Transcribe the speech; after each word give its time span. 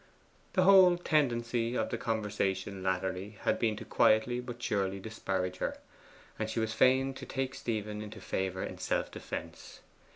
The 0.53 0.63
whole 0.63 0.97
tendency 0.97 1.75
of 1.77 1.89
the 1.91 1.97
conversation 1.99 2.81
latterly 2.81 3.37
had 3.41 3.59
been 3.59 3.75
to 3.75 3.85
quietly 3.85 4.39
but 4.39 4.59
surely 4.63 4.99
disparage 4.99 5.57
her; 5.57 5.77
and 6.39 6.49
she 6.49 6.59
was 6.59 6.73
fain 6.73 7.13
to 7.13 7.25
take 7.27 7.53
Stephen 7.53 8.01
into 8.01 8.19
favour 8.19 8.63
in 8.63 8.79
self 8.79 9.11
defence. 9.11 9.81